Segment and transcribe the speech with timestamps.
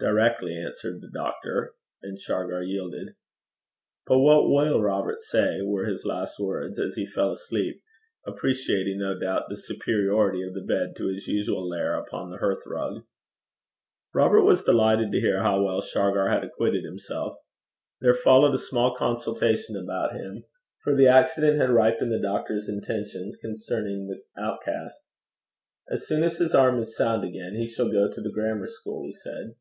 [0.00, 3.14] 'Directly,' answered the doctor, and Shargar yielded.
[4.04, 7.80] 'But what will Robert say?' were his last words, as he fell asleep,
[8.26, 13.04] appreciating, no doubt, the superiority of the bed to his usual lair upon the hearthrug.
[14.12, 17.36] Robert was delighted to hear how well Shargar had acquitted himself.
[18.24, 20.42] Followed a small consultation about him;
[20.82, 25.06] for the accident had ripened the doctor's intentions concerning the outcast.
[25.88, 29.04] 'As soon as his arm is sound again, he shall go to the grammar school,'
[29.04, 29.54] he said.